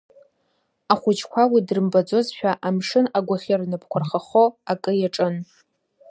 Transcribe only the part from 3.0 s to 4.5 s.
агәахьы рнапқәа рхахо